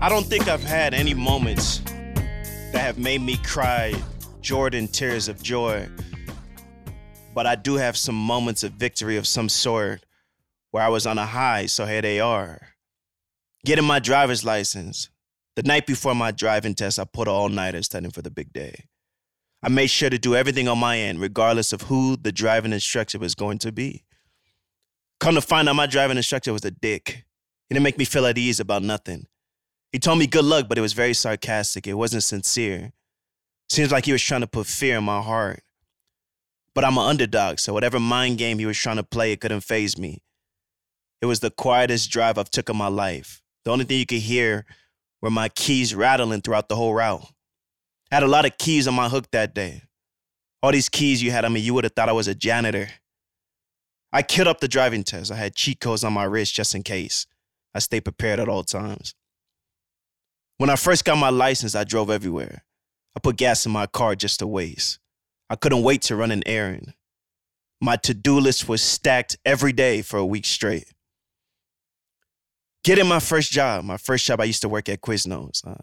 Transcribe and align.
I 0.00 0.08
don't 0.08 0.26
think 0.26 0.46
I've 0.46 0.62
had 0.62 0.94
any 0.94 1.12
moments 1.12 1.80
that 1.80 2.80
have 2.80 2.98
made 2.98 3.20
me 3.20 3.36
cry 3.38 4.00
Jordan 4.40 4.86
tears 4.86 5.26
of 5.26 5.42
joy. 5.42 5.88
But 7.34 7.48
I 7.48 7.56
do 7.56 7.74
have 7.74 7.96
some 7.96 8.14
moments 8.14 8.62
of 8.62 8.74
victory 8.74 9.16
of 9.16 9.26
some 9.26 9.48
sort 9.48 10.06
where 10.70 10.84
I 10.84 10.88
was 10.88 11.04
on 11.04 11.18
a 11.18 11.26
high, 11.26 11.66
so 11.66 11.84
here 11.84 12.00
they 12.00 12.20
are. 12.20 12.60
Getting 13.64 13.84
my 13.84 13.98
driver's 13.98 14.44
license. 14.44 15.08
The 15.56 15.64
night 15.64 15.84
before 15.84 16.14
my 16.14 16.30
driving 16.30 16.76
test, 16.76 17.00
I 17.00 17.04
put 17.04 17.26
all 17.26 17.48
nighter 17.48 17.82
studying 17.82 18.12
for 18.12 18.22
the 18.22 18.30
big 18.30 18.52
day. 18.52 18.84
I 19.64 19.68
made 19.68 19.90
sure 19.90 20.10
to 20.10 20.18
do 20.18 20.36
everything 20.36 20.68
on 20.68 20.78
my 20.78 20.96
end, 20.96 21.20
regardless 21.20 21.72
of 21.72 21.82
who 21.82 22.16
the 22.16 22.30
driving 22.30 22.72
instructor 22.72 23.18
was 23.18 23.34
going 23.34 23.58
to 23.58 23.72
be. 23.72 24.04
Come 25.18 25.34
to 25.34 25.40
find 25.40 25.68
out, 25.68 25.74
my 25.74 25.86
driving 25.86 26.18
instructor 26.18 26.52
was 26.52 26.64
a 26.64 26.70
dick. 26.70 27.24
He 27.68 27.74
didn't 27.74 27.82
make 27.82 27.98
me 27.98 28.04
feel 28.04 28.26
at 28.26 28.38
ease 28.38 28.60
about 28.60 28.84
nothing. 28.84 29.26
He 29.92 29.98
told 29.98 30.18
me 30.18 30.26
good 30.26 30.44
luck, 30.44 30.66
but 30.68 30.78
it 30.78 30.82
was 30.82 30.92
very 30.92 31.14
sarcastic. 31.14 31.86
It 31.86 31.94
wasn't 31.94 32.22
sincere. 32.22 32.92
Seems 33.68 33.90
like 33.90 34.06
he 34.06 34.12
was 34.12 34.22
trying 34.22 34.42
to 34.42 34.46
put 34.46 34.66
fear 34.66 34.98
in 34.98 35.04
my 35.04 35.20
heart. 35.20 35.62
But 36.74 36.84
I'm 36.84 36.98
an 36.98 37.06
underdog, 37.08 37.58
so 37.58 37.72
whatever 37.72 37.98
mind 37.98 38.38
game 38.38 38.58
he 38.58 38.66
was 38.66 38.78
trying 38.78 38.96
to 38.96 39.02
play, 39.02 39.32
it 39.32 39.40
couldn't 39.40 39.62
phase 39.62 39.98
me. 39.98 40.22
It 41.20 41.26
was 41.26 41.40
the 41.40 41.50
quietest 41.50 42.10
drive 42.10 42.38
I've 42.38 42.50
took 42.50 42.68
in 42.68 42.76
my 42.76 42.88
life. 42.88 43.42
The 43.64 43.70
only 43.72 43.84
thing 43.84 43.98
you 43.98 44.06
could 44.06 44.18
hear 44.18 44.64
were 45.20 45.30
my 45.30 45.48
keys 45.48 45.94
rattling 45.94 46.42
throughout 46.42 46.68
the 46.68 46.76
whole 46.76 46.94
route. 46.94 47.26
I 48.10 48.16
had 48.16 48.22
a 48.22 48.28
lot 48.28 48.46
of 48.46 48.56
keys 48.58 48.86
on 48.86 48.94
my 48.94 49.08
hook 49.08 49.30
that 49.32 49.54
day. 49.54 49.82
All 50.62 50.72
these 50.72 50.88
keys 50.88 51.22
you 51.22 51.30
had 51.30 51.44
on 51.44 51.52
me, 51.52 51.60
you 51.60 51.74
would 51.74 51.84
have 51.84 51.94
thought 51.94 52.08
I 52.08 52.12
was 52.12 52.28
a 52.28 52.34
janitor. 52.34 52.88
I 54.12 54.22
killed 54.22 54.48
up 54.48 54.60
the 54.60 54.68
driving 54.68 55.04
test. 55.04 55.30
I 55.30 55.36
had 55.36 55.54
cheat 55.54 55.80
codes 55.80 56.04
on 56.04 56.12
my 56.12 56.24
wrist 56.24 56.54
just 56.54 56.74
in 56.74 56.82
case. 56.82 57.26
I 57.74 57.80
stay 57.80 58.00
prepared 58.00 58.40
at 58.40 58.48
all 58.48 58.64
times. 58.64 59.14
When 60.58 60.70
I 60.70 60.76
first 60.76 61.04
got 61.04 61.16
my 61.16 61.30
license, 61.30 61.74
I 61.74 61.84
drove 61.84 62.10
everywhere. 62.10 62.64
I 63.16 63.20
put 63.20 63.36
gas 63.36 63.64
in 63.64 63.72
my 63.72 63.86
car 63.86 64.14
just 64.16 64.40
to 64.40 64.46
waste. 64.46 64.98
I 65.48 65.56
couldn't 65.56 65.82
wait 65.82 66.02
to 66.02 66.16
run 66.16 66.30
an 66.30 66.42
errand. 66.46 66.94
My 67.80 67.96
to 67.96 68.12
do 68.12 68.38
list 68.38 68.68
was 68.68 68.82
stacked 68.82 69.38
every 69.44 69.72
day 69.72 70.02
for 70.02 70.18
a 70.18 70.26
week 70.26 70.44
straight. 70.44 70.92
Getting 72.82 73.06
my 73.06 73.20
first 73.20 73.52
job, 73.52 73.84
my 73.84 73.96
first 73.96 74.26
job, 74.26 74.40
I 74.40 74.44
used 74.44 74.62
to 74.62 74.68
work 74.68 74.88
at 74.88 75.00
Quiznos. 75.00 75.66
Uh, 75.66 75.74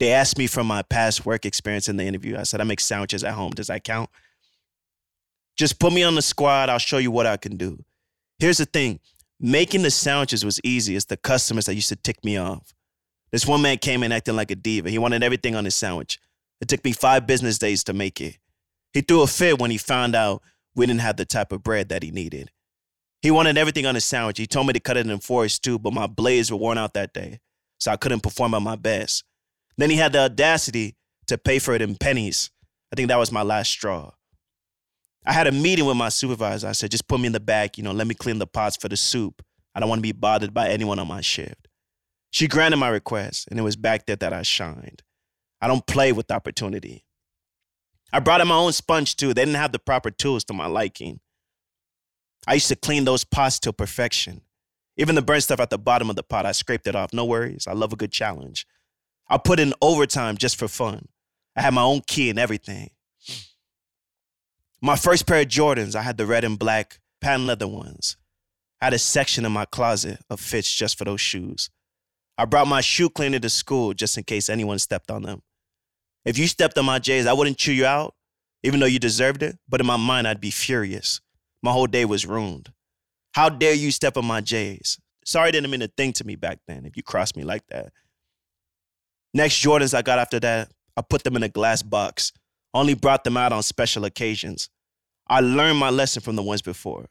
they 0.00 0.12
asked 0.12 0.38
me 0.38 0.48
from 0.48 0.66
my 0.66 0.82
past 0.82 1.24
work 1.24 1.46
experience 1.46 1.88
in 1.88 1.96
the 1.96 2.04
interview. 2.04 2.36
I 2.36 2.42
said, 2.42 2.60
I 2.60 2.64
make 2.64 2.80
sandwiches 2.80 3.22
at 3.22 3.34
home. 3.34 3.52
Does 3.52 3.68
that 3.68 3.84
count? 3.84 4.10
Just 5.56 5.78
put 5.78 5.92
me 5.92 6.02
on 6.02 6.14
the 6.14 6.22
squad. 6.22 6.68
I'll 6.68 6.78
show 6.78 6.98
you 6.98 7.10
what 7.10 7.26
I 7.26 7.36
can 7.36 7.56
do. 7.56 7.84
Here's 8.38 8.58
the 8.58 8.64
thing 8.64 8.98
making 9.38 9.82
the 9.82 9.90
sandwiches 9.90 10.44
was 10.44 10.60
easy. 10.64 10.96
It's 10.96 11.04
the 11.04 11.16
customers 11.16 11.66
that 11.66 11.74
used 11.74 11.90
to 11.90 11.96
tick 11.96 12.24
me 12.24 12.36
off. 12.38 12.74
This 13.32 13.46
one 13.46 13.62
man 13.62 13.78
came 13.78 14.02
in 14.02 14.12
acting 14.12 14.36
like 14.36 14.50
a 14.50 14.56
diva. 14.56 14.90
He 14.90 14.98
wanted 14.98 15.22
everything 15.22 15.54
on 15.54 15.64
his 15.64 15.74
sandwich. 15.74 16.18
It 16.60 16.68
took 16.68 16.84
me 16.84 16.92
five 16.92 17.26
business 17.26 17.58
days 17.58 17.84
to 17.84 17.92
make 17.92 18.20
it. 18.20 18.38
He 18.92 19.00
threw 19.02 19.22
a 19.22 19.26
fit 19.26 19.60
when 19.60 19.70
he 19.70 19.78
found 19.78 20.16
out 20.16 20.42
we 20.74 20.86
didn't 20.86 21.00
have 21.00 21.16
the 21.16 21.24
type 21.24 21.52
of 21.52 21.62
bread 21.62 21.88
that 21.88 22.02
he 22.02 22.10
needed. 22.10 22.50
He 23.22 23.30
wanted 23.30 23.58
everything 23.58 23.86
on 23.86 23.94
his 23.94 24.04
sandwich. 24.04 24.38
He 24.38 24.46
told 24.46 24.66
me 24.66 24.72
to 24.72 24.80
cut 24.80 24.96
it 24.96 25.06
in 25.06 25.18
fours 25.20 25.58
too, 25.58 25.78
but 25.78 25.92
my 25.92 26.06
blades 26.06 26.50
were 26.50 26.58
worn 26.58 26.78
out 26.78 26.94
that 26.94 27.12
day, 27.12 27.40
so 27.78 27.92
I 27.92 27.96
couldn't 27.96 28.22
perform 28.22 28.54
at 28.54 28.62
my 28.62 28.76
best. 28.76 29.24
Then 29.76 29.90
he 29.90 29.96
had 29.96 30.12
the 30.12 30.20
audacity 30.20 30.96
to 31.28 31.38
pay 31.38 31.58
for 31.58 31.74
it 31.74 31.82
in 31.82 31.96
pennies. 31.96 32.50
I 32.92 32.96
think 32.96 33.08
that 33.08 33.18
was 33.18 33.30
my 33.30 33.42
last 33.42 33.70
straw. 33.70 34.12
I 35.24 35.32
had 35.32 35.46
a 35.46 35.52
meeting 35.52 35.84
with 35.84 35.96
my 35.96 36.08
supervisor. 36.08 36.66
I 36.66 36.72
said, 36.72 36.90
just 36.90 37.06
put 37.06 37.20
me 37.20 37.26
in 37.26 37.32
the 37.32 37.40
back, 37.40 37.78
you 37.78 37.84
know, 37.84 37.92
let 37.92 38.06
me 38.06 38.14
clean 38.14 38.38
the 38.38 38.46
pots 38.46 38.76
for 38.76 38.88
the 38.88 38.96
soup. 38.96 39.42
I 39.74 39.80
don't 39.80 39.88
want 39.88 40.00
to 40.00 40.02
be 40.02 40.12
bothered 40.12 40.52
by 40.52 40.68
anyone 40.68 40.98
on 40.98 41.06
my 41.06 41.20
shift. 41.20 41.68
She 42.30 42.48
granted 42.48 42.76
my 42.76 42.88
request, 42.88 43.48
and 43.50 43.58
it 43.58 43.62
was 43.62 43.76
back 43.76 44.06
there 44.06 44.16
that 44.16 44.32
I 44.32 44.42
shined. 44.42 45.02
I 45.60 45.68
don't 45.68 45.86
play 45.86 46.12
with 46.12 46.30
opportunity. 46.30 47.04
I 48.12 48.20
brought 48.20 48.40
in 48.40 48.48
my 48.48 48.56
own 48.56 48.72
sponge 48.72 49.16
too. 49.16 49.34
They 49.34 49.44
didn't 49.44 49.56
have 49.56 49.72
the 49.72 49.78
proper 49.78 50.10
tools 50.10 50.44
to 50.44 50.52
my 50.52 50.66
liking. 50.66 51.20
I 52.46 52.54
used 52.54 52.68
to 52.68 52.76
clean 52.76 53.04
those 53.04 53.24
pots 53.24 53.58
to 53.60 53.72
perfection. 53.72 54.42
Even 54.96 55.14
the 55.14 55.22
burnt 55.22 55.44
stuff 55.44 55.60
at 55.60 55.70
the 55.70 55.78
bottom 55.78 56.10
of 56.10 56.16
the 56.16 56.22
pot, 56.22 56.46
I 56.46 56.52
scraped 56.52 56.86
it 56.86 56.96
off. 56.96 57.12
No 57.12 57.24
worries. 57.24 57.66
I 57.66 57.72
love 57.72 57.92
a 57.92 57.96
good 57.96 58.12
challenge. 58.12 58.66
I 59.28 59.38
put 59.38 59.60
in 59.60 59.74
overtime 59.80 60.36
just 60.36 60.56
for 60.56 60.68
fun. 60.68 61.08
I 61.56 61.62
had 61.62 61.74
my 61.74 61.82
own 61.82 62.02
key 62.06 62.30
and 62.30 62.38
everything. 62.38 62.90
My 64.80 64.96
first 64.96 65.26
pair 65.26 65.40
of 65.40 65.48
Jordans, 65.48 65.94
I 65.94 66.02
had 66.02 66.16
the 66.16 66.26
red 66.26 66.42
and 66.42 66.58
black 66.58 67.00
patent 67.20 67.46
leather 67.46 67.68
ones. 67.68 68.16
I 68.80 68.86
had 68.86 68.94
a 68.94 68.98
section 68.98 69.44
in 69.44 69.52
my 69.52 69.66
closet 69.66 70.20
of 70.30 70.40
fits 70.40 70.72
just 70.74 70.96
for 70.96 71.04
those 71.04 71.20
shoes. 71.20 71.70
I 72.40 72.46
brought 72.46 72.68
my 72.68 72.80
shoe 72.80 73.10
cleaner 73.10 73.38
to 73.38 73.50
school 73.50 73.92
just 73.92 74.16
in 74.16 74.24
case 74.24 74.48
anyone 74.48 74.78
stepped 74.78 75.10
on 75.10 75.24
them. 75.24 75.42
If 76.24 76.38
you 76.38 76.46
stepped 76.46 76.78
on 76.78 76.86
my 76.86 76.98
J's, 76.98 77.26
I 77.26 77.34
wouldn't 77.34 77.58
chew 77.58 77.74
you 77.74 77.84
out, 77.84 78.14
even 78.62 78.80
though 78.80 78.86
you 78.86 78.98
deserved 78.98 79.42
it, 79.42 79.58
but 79.68 79.78
in 79.78 79.86
my 79.86 79.98
mind, 79.98 80.26
I'd 80.26 80.40
be 80.40 80.50
furious. 80.50 81.20
My 81.62 81.70
whole 81.70 81.86
day 81.86 82.06
was 82.06 82.24
ruined. 82.24 82.72
How 83.32 83.50
dare 83.50 83.74
you 83.74 83.90
step 83.90 84.16
on 84.16 84.24
my 84.24 84.40
J's? 84.40 84.98
Sorry, 85.22 85.52
didn't 85.52 85.70
mean 85.70 85.82
a 85.82 85.88
thing 85.88 86.14
to 86.14 86.24
me 86.24 86.34
back 86.34 86.60
then 86.66 86.86
if 86.86 86.96
you 86.96 87.02
crossed 87.02 87.36
me 87.36 87.44
like 87.44 87.66
that. 87.68 87.92
Next 89.34 89.62
Jordans 89.62 89.92
I 89.92 90.00
got 90.00 90.18
after 90.18 90.40
that, 90.40 90.72
I 90.96 91.02
put 91.02 91.24
them 91.24 91.36
in 91.36 91.42
a 91.42 91.48
glass 91.50 91.82
box. 91.82 92.32
Only 92.72 92.94
brought 92.94 93.22
them 93.22 93.36
out 93.36 93.52
on 93.52 93.62
special 93.62 94.06
occasions. 94.06 94.70
I 95.28 95.40
learned 95.40 95.78
my 95.78 95.90
lesson 95.90 96.22
from 96.22 96.36
the 96.36 96.42
ones 96.42 96.62
before. 96.62 97.10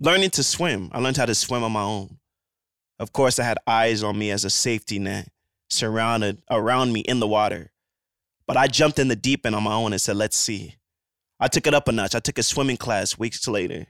Learning 0.00 0.30
to 0.30 0.42
swim, 0.42 0.88
I 0.90 1.00
learned 1.00 1.18
how 1.18 1.26
to 1.26 1.34
swim 1.34 1.62
on 1.62 1.72
my 1.72 1.82
own. 1.82 2.16
Of 3.00 3.14
course, 3.14 3.38
I 3.38 3.44
had 3.44 3.56
eyes 3.66 4.02
on 4.02 4.18
me 4.18 4.30
as 4.30 4.44
a 4.44 4.50
safety 4.50 4.98
net 4.98 5.30
surrounded 5.70 6.42
around 6.50 6.92
me 6.92 7.00
in 7.00 7.18
the 7.18 7.26
water. 7.26 7.72
But 8.46 8.58
I 8.58 8.66
jumped 8.66 8.98
in 8.98 9.08
the 9.08 9.16
deep 9.16 9.46
end 9.46 9.54
on 9.54 9.62
my 9.62 9.72
own 9.72 9.92
and 9.92 10.00
said, 10.00 10.16
let's 10.16 10.36
see. 10.36 10.76
I 11.40 11.48
took 11.48 11.66
it 11.66 11.72
up 11.72 11.88
a 11.88 11.92
notch. 11.92 12.14
I 12.14 12.20
took 12.20 12.36
a 12.36 12.42
swimming 12.42 12.76
class 12.76 13.18
weeks 13.18 13.48
later. 13.48 13.86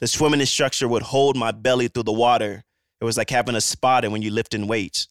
The 0.00 0.06
swimming 0.06 0.38
instructor 0.38 0.86
would 0.86 1.02
hold 1.02 1.36
my 1.36 1.50
belly 1.50 1.88
through 1.88 2.04
the 2.04 2.12
water. 2.12 2.62
It 3.00 3.04
was 3.04 3.16
like 3.16 3.30
having 3.30 3.56
a 3.56 3.60
spotter 3.60 4.08
when 4.08 4.22
you 4.22 4.30
lift 4.30 4.54
in 4.54 4.68
weights. 4.68 5.08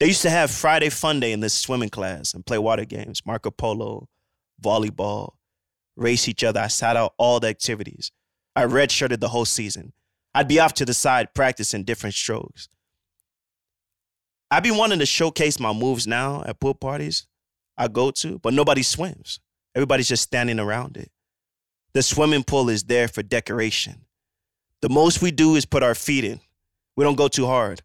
They 0.00 0.06
used 0.06 0.22
to 0.22 0.30
have 0.30 0.50
Friday 0.50 0.88
fun 0.88 1.20
day 1.20 1.32
in 1.32 1.40
this 1.40 1.52
swimming 1.52 1.90
class 1.90 2.32
and 2.32 2.46
play 2.46 2.56
water 2.56 2.86
games, 2.86 3.20
Marco 3.26 3.50
Polo, 3.50 4.08
volleyball, 4.62 5.32
race 5.96 6.28
each 6.28 6.44
other. 6.44 6.60
I 6.60 6.68
sat 6.68 6.96
out 6.96 7.12
all 7.18 7.40
the 7.40 7.48
activities. 7.48 8.10
I 8.56 8.64
redshirted 8.64 9.20
the 9.20 9.28
whole 9.28 9.44
season. 9.44 9.92
I'd 10.34 10.48
be 10.48 10.60
off 10.60 10.74
to 10.74 10.84
the 10.84 10.94
side 10.94 11.34
practicing 11.34 11.84
different 11.84 12.14
strokes. 12.14 12.68
I've 14.50 14.62
been 14.62 14.76
wanting 14.76 14.98
to 15.00 15.06
showcase 15.06 15.60
my 15.60 15.72
moves 15.72 16.06
now 16.06 16.42
at 16.46 16.60
pool 16.60 16.74
parties 16.74 17.26
I 17.76 17.88
go 17.88 18.10
to, 18.10 18.38
but 18.40 18.54
nobody 18.54 18.82
swims. 18.82 19.40
Everybody's 19.74 20.08
just 20.08 20.24
standing 20.24 20.58
around 20.58 20.96
it. 20.96 21.10
The 21.92 22.02
swimming 22.02 22.42
pool 22.44 22.68
is 22.68 22.84
there 22.84 23.08
for 23.08 23.22
decoration. 23.22 24.06
The 24.82 24.88
most 24.88 25.22
we 25.22 25.30
do 25.30 25.54
is 25.54 25.64
put 25.64 25.82
our 25.82 25.94
feet 25.94 26.24
in. 26.24 26.40
We 26.96 27.04
don't 27.04 27.16
go 27.16 27.28
too 27.28 27.46
hard. 27.46 27.82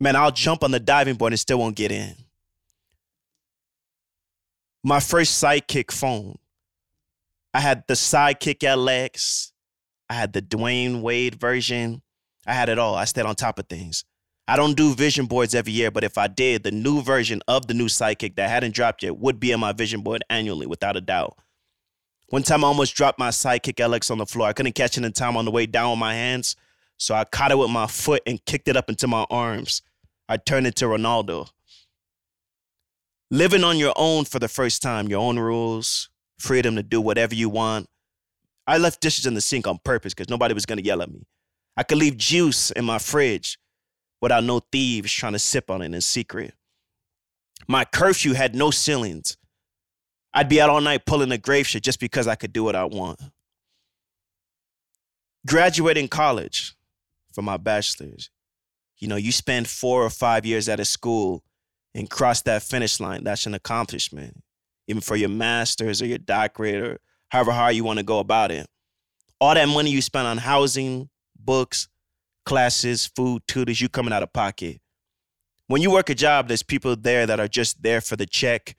Man, 0.00 0.16
I'll 0.16 0.32
jump 0.32 0.64
on 0.64 0.72
the 0.72 0.80
diving 0.80 1.14
board 1.14 1.32
and 1.32 1.40
still 1.40 1.58
won't 1.58 1.76
get 1.76 1.92
in. 1.92 2.14
My 4.82 5.00
first 5.00 5.42
sidekick 5.42 5.92
phone. 5.92 6.38
I 7.54 7.60
had 7.60 7.84
the 7.86 7.94
sidekick 7.94 8.58
LX. 8.58 9.52
I 10.08 10.14
had 10.14 10.32
the 10.32 10.42
Dwyane 10.42 11.00
Wade 11.00 11.36
version. 11.36 12.02
I 12.46 12.54
had 12.54 12.68
it 12.68 12.78
all. 12.78 12.94
I 12.94 13.04
stayed 13.04 13.26
on 13.26 13.34
top 13.34 13.58
of 13.58 13.68
things. 13.68 14.04
I 14.46 14.56
don't 14.56 14.76
do 14.76 14.94
vision 14.94 15.24
boards 15.24 15.54
every 15.54 15.72
year, 15.72 15.90
but 15.90 16.04
if 16.04 16.18
I 16.18 16.26
did, 16.26 16.64
the 16.64 16.70
new 16.70 17.00
version 17.00 17.40
of 17.48 17.66
the 17.66 17.72
new 17.72 17.86
Sidekick 17.86 18.36
that 18.36 18.50
hadn't 18.50 18.74
dropped 18.74 19.02
yet 19.02 19.16
would 19.16 19.40
be 19.40 19.54
on 19.54 19.60
my 19.60 19.72
vision 19.72 20.02
board 20.02 20.22
annually, 20.28 20.66
without 20.66 20.96
a 20.96 21.00
doubt. 21.00 21.38
One 22.28 22.42
time 22.42 22.62
I 22.62 22.68
almost 22.68 22.94
dropped 22.94 23.18
my 23.18 23.30
Sidekick 23.30 23.76
LX 23.76 24.10
on 24.10 24.18
the 24.18 24.26
floor. 24.26 24.48
I 24.48 24.52
couldn't 24.52 24.74
catch 24.74 24.98
it 24.98 25.04
in 25.04 25.12
time 25.12 25.36
on 25.36 25.46
the 25.46 25.50
way 25.50 25.64
down 25.64 25.90
with 25.90 25.98
my 25.98 26.14
hands, 26.14 26.56
so 26.98 27.14
I 27.14 27.24
caught 27.24 27.52
it 27.52 27.58
with 27.58 27.70
my 27.70 27.86
foot 27.86 28.22
and 28.26 28.44
kicked 28.44 28.68
it 28.68 28.76
up 28.76 28.90
into 28.90 29.06
my 29.06 29.24
arms. 29.30 29.80
I 30.28 30.36
turned 30.36 30.66
into 30.66 30.86
Ronaldo. 30.86 31.48
Living 33.30 33.64
on 33.64 33.78
your 33.78 33.94
own 33.96 34.26
for 34.26 34.38
the 34.38 34.48
first 34.48 34.82
time, 34.82 35.08
your 35.08 35.20
own 35.20 35.38
rules, 35.38 36.10
freedom 36.38 36.76
to 36.76 36.82
do 36.82 37.00
whatever 37.00 37.34
you 37.34 37.48
want. 37.48 37.88
I 38.66 38.78
left 38.78 39.00
dishes 39.00 39.26
in 39.26 39.34
the 39.34 39.40
sink 39.40 39.66
on 39.66 39.78
purpose 39.84 40.14
because 40.14 40.30
nobody 40.30 40.54
was 40.54 40.64
to 40.66 40.84
yell 40.84 41.02
at 41.02 41.10
me. 41.10 41.26
I 41.76 41.82
could 41.82 41.98
leave 41.98 42.16
juice 42.16 42.70
in 42.70 42.84
my 42.84 42.98
fridge 42.98 43.58
without 44.20 44.44
no 44.44 44.60
thieves 44.72 45.12
trying 45.12 45.32
to 45.32 45.38
sip 45.38 45.70
on 45.70 45.82
it 45.82 45.92
in 45.92 46.00
secret. 46.00 46.54
My 47.68 47.84
curfew 47.84 48.34
had 48.34 48.54
no 48.54 48.70
ceilings. 48.70 49.36
I'd 50.32 50.48
be 50.48 50.60
out 50.60 50.70
all 50.70 50.80
night 50.80 51.06
pulling 51.06 51.32
a 51.32 51.38
grave 51.38 51.66
shit 51.66 51.82
just 51.82 52.00
because 52.00 52.26
I 52.26 52.34
could 52.34 52.52
do 52.52 52.64
what 52.64 52.76
I 52.76 52.84
want. 52.84 53.20
Graduating 55.46 56.08
college 56.08 56.74
for 57.32 57.42
my 57.42 57.56
bachelor's, 57.56 58.30
you 58.98 59.08
know, 59.08 59.16
you 59.16 59.32
spend 59.32 59.68
four 59.68 60.02
or 60.02 60.10
five 60.10 60.46
years 60.46 60.68
at 60.68 60.80
a 60.80 60.84
school 60.84 61.44
and 61.94 62.08
cross 62.08 62.42
that 62.42 62.62
finish 62.62 62.98
line. 62.98 63.24
That's 63.24 63.46
an 63.46 63.54
accomplishment. 63.54 64.42
Even 64.88 65.00
for 65.00 65.16
your 65.16 65.28
master's 65.28 66.02
or 66.02 66.06
your 66.06 66.18
doctorate 66.18 66.82
or 66.82 66.98
however 67.28 67.52
hard 67.52 67.74
you 67.74 67.84
want 67.84 67.98
to 67.98 68.04
go 68.04 68.18
about 68.18 68.50
it. 68.50 68.66
All 69.40 69.54
that 69.54 69.68
money 69.68 69.90
you 69.90 70.00
spend 70.00 70.26
on 70.26 70.38
housing, 70.38 71.08
books, 71.38 71.88
classes, 72.44 73.06
food, 73.06 73.42
tutors, 73.46 73.80
you 73.80 73.88
coming 73.88 74.12
out 74.12 74.22
of 74.22 74.32
pocket. 74.32 74.80
when 75.66 75.80
you 75.82 75.90
work 75.90 76.10
a 76.10 76.14
job, 76.14 76.48
there's 76.48 76.62
people 76.62 76.94
there 76.94 77.26
that 77.26 77.40
are 77.40 77.48
just 77.48 77.82
there 77.82 78.00
for 78.00 78.16
the 78.16 78.26
check. 78.26 78.76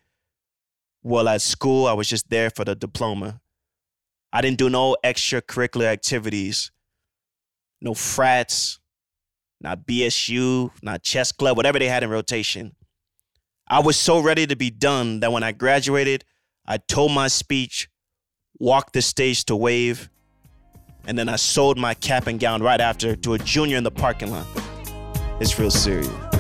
Well, 1.02 1.28
at 1.28 1.42
school, 1.42 1.88
I 1.88 1.94
was 1.94 2.08
just 2.08 2.30
there 2.30 2.50
for 2.50 2.64
the 2.64 2.76
diploma. 2.76 3.42
I 4.32 4.42
didn't 4.42 4.58
do 4.58 4.70
no 4.70 4.96
extracurricular 5.04 5.86
activities, 5.86 6.72
no 7.82 7.94
frats, 7.94 8.80
not 9.62 9.86
BSU, 9.88 10.72
not 10.82 11.04
chess 11.04 11.32
club, 11.32 11.58
whatever 11.58 11.80
they 11.80 11.88
had 11.88 12.04
in 12.04 12.10
rotation. 12.10 12.76
I 13.68 13.80
was 13.80 13.98
so 13.98 14.20
ready 14.20 14.46
to 14.46 14.56
be 14.56 14.70
done 14.70 15.22
that 15.22 15.32
when 15.32 15.44
I 15.44 15.52
graduated, 15.52 16.24
I 16.66 16.78
told 16.78 17.12
my 17.12 17.28
speech, 17.28 17.90
walked 18.60 18.94
the 18.94 19.02
stage 19.02 19.46
to 19.46 19.56
wave, 19.56 20.10
and 21.08 21.18
then 21.18 21.30
I 21.30 21.36
sold 21.36 21.78
my 21.78 21.94
cap 21.94 22.28
and 22.28 22.40
gown 22.40 22.62
right 22.64 22.82
after 22.82 23.16
to 23.16 23.34
a 23.34 23.38
junior 23.38 23.78
in 23.78 23.84
the 23.84 23.92
parking 23.92 24.32
lot. 24.32 24.46
It's 25.40 25.58
real 25.60 25.72
serious. 25.72 26.35